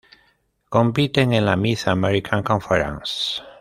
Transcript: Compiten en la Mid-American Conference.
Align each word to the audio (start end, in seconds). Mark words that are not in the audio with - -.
Compiten 0.69 1.31
en 1.31 1.45
la 1.45 1.55
Mid-American 1.55 2.41
Conference. 2.41 3.39